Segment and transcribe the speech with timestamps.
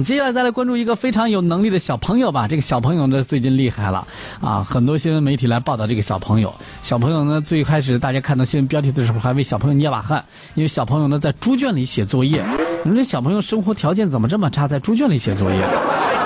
[0.00, 2.46] 接下来再来关注一个非常有能力的小朋友吧。
[2.46, 4.06] 这个小朋友呢，最近厉害了
[4.40, 4.62] 啊！
[4.62, 6.52] 很多新闻媒体来报道这个小朋友。
[6.82, 10.24] 小朋友呢，最开始大家看到新闻标题的时候，还为小朋友捏把汗，
[10.54, 12.44] 因为小朋友呢在猪圈里写作业。
[12.84, 15.66] 你说这小朋友生活条件怎么这么差，在猪圈里写作业？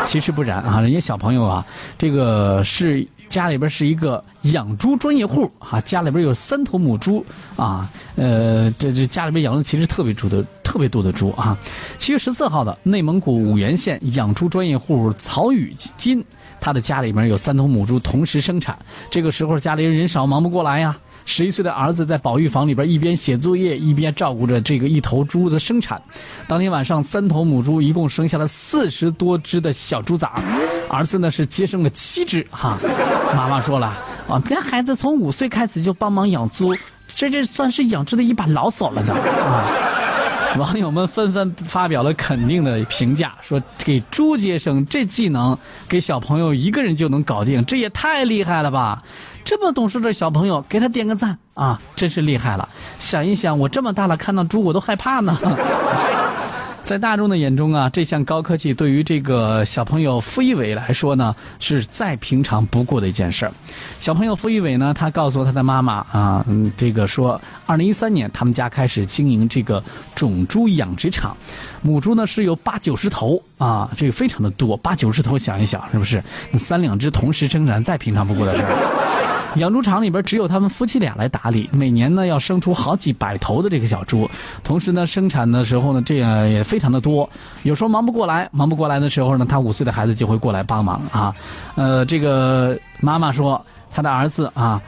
[0.05, 1.65] 其实不然啊，人家小朋友啊，
[1.99, 7.25] 这个是家里边是一个养猪专业户啊，家里边有三头母猪
[7.57, 11.59] 啊，呃，这这家里边养的其实特别猪的特别多的猪啊。
[11.99, 16.25] 七月十四号的内蒙古五原县养猪专业户曹宇金，
[16.61, 18.79] 他的家里面有三头母猪同时生产，
[19.11, 20.97] 这个时候家里人少，忙不过来呀。
[21.27, 26.01] 十一岁的儿子在保育房里边一边写作业一边照顾着这个一头猪的生产。
[26.47, 30.31] 当天晚上，三头母猪一共生下了四十多只的小猪崽
[30.89, 32.79] 儿子呢是接生了七只哈。
[33.37, 33.89] 妈妈说了
[34.29, 36.77] 啊，这孩子从五岁开始就帮忙养猪，
[37.15, 39.90] 这这算是养殖的一把老手了，呢啊。
[40.59, 45.57] 网友们纷纷发表了肯定的评价，说给猪接生这技能，
[45.89, 48.99] 给小朋友一个人就能搞定，这也太厉害了吧！
[49.45, 52.69] 这么懂事的小朋友，给他点个赞啊，真是厉害了。
[52.99, 55.37] 想一想，我这么大了，看到猪我都害怕呢。
[56.91, 63.53] 在大众的眼中啊，这项高科技对于这个小朋友付一伟来说呢，是再平常不过的一件事儿。
[64.01, 69.81] 小朋友付一伟呢，他告诉他的妈妈啊，嗯，这个说，二零一三年他们家开始经营这个
[70.17, 71.37] 种猪养殖场，
[71.81, 76.21] 母猪呢是有八九十头啊，这个非常的多，八九十头，想一想是不是？
[76.59, 79.40] 三两只同时生产，再平常不过的事儿。
[79.57, 84.31] 养猪场里边只有他们夫妻俩来打理，每年呢要生出好几百头的这个小猪，
[84.63, 87.29] 同时呢生产的时候呢这样也非常的多，
[87.63, 91.35] 有时候忙不过来，忙不过来的时候呢，他五岁的孩子就会过来帮忙啊，
[91.75, 94.81] 呃，这个妈妈说他的儿子啊。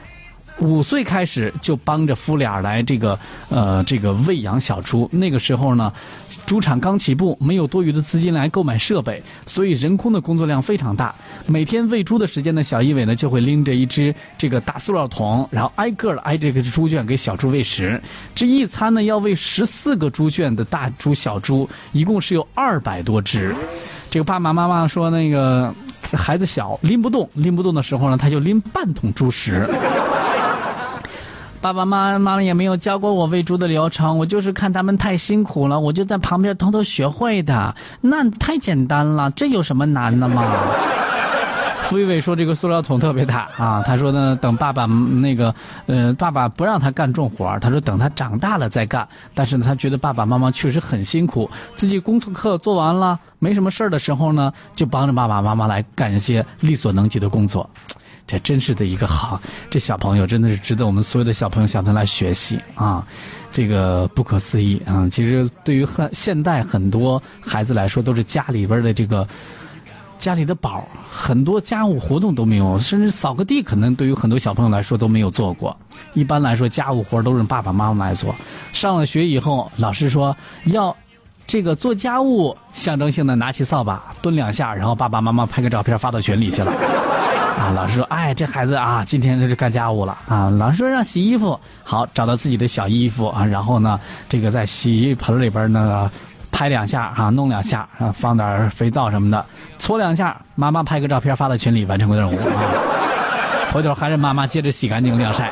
[0.59, 5.09] 五岁开始就帮着夫俩来这个呃这个喂养小猪。
[5.11, 5.91] 那个时候呢，
[6.45, 11.13] 猪场刚起步，没有多余的资金来购买设备，所以人工的工作量非常大。
[11.47, 18.01] 每天喂猪的时间呢，小一伟呢就会拎着一只这个大塑料桶，然后挨个的挨这个猪圈给小猪喂食。
[18.35, 23.55] 这一餐呢要喂十四个猪圈的大猪小猪，一共是有二百多只。
[24.09, 25.73] 这个爸爸妈妈说，那个
[26.13, 29.67] 孩子小拎不动，拎不动的时候呢，他就拎半桶猪食。
[31.63, 37.73] 爸爸妈妈也没有教过我喂猪的流程，我就是看他们太辛苦了，我就在旁边偷偷学会的。
[38.01, 40.43] 那太简单了，这有什么难的吗？
[41.83, 49.07] 付一伟说这个塑料桶特别大啊，他说呢，等爸爸那个呃，爸爸不让他干重活他说等他长大了再干。
[49.33, 57.69] 但是呢，他觉得爸爸妈妈确实很辛苦，自己工作课做完了，没什么事儿的时候呢，就帮着爸爸妈妈来干一些力所能及的工作。
[58.25, 59.39] 这真是的一个好，
[59.69, 63.05] 这小朋友真的是值得我们所有的小朋友向他来学习啊！
[63.51, 65.07] 这个不可思议啊！
[65.11, 69.27] 其实对于很现代很多孩子来说，都是家里边的这个
[70.17, 75.77] 家里的宝，很多家务活动都没有，甚至扫个地，可能对于很多小朋友来说都没有做过。
[76.13, 78.33] 一般来说，家务活都是爸爸妈妈来做。
[78.71, 80.35] 上了学以后，老师说
[80.65, 80.95] 要
[81.45, 87.02] 这个做家务，象征性的拿起扫把蹲两下，然后爸爸妈妈拍个照片发到群里去了。
[87.59, 90.49] 啊，老师说，哎，这孩子啊，今天这是干家务了啊。
[90.49, 96.09] 老师说让洗衣服，好，找到自己的小衣服啊，然后呢，这个在洗衣盆里边呢，
[96.51, 99.45] 拍两下啊，弄两下啊，放点肥皂什么的，
[99.77, 102.63] 搓两下，妈妈拍个照片发到群里，完成个任务啊。
[103.71, 105.51] 回头还是妈妈接着洗干净晾晒。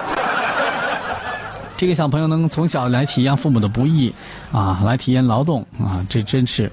[1.78, 4.14] 这个小朋友能从小来体验父母的不易
[4.52, 6.72] 啊，来体验劳动啊，这真是。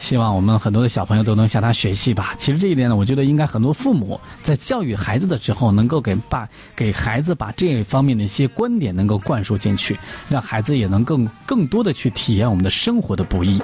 [0.00, 2.34] 希望我们很多的小朋友都能向他学习吧。
[2.38, 9.96] 其实这一点呢，我觉得应该很多父母在教育孩子的时候，能够给把给孩子把这方面的一些观点能够灌输进去，
[10.30, 13.60] 让孩子也能更更多的去体验我们的生活的不易。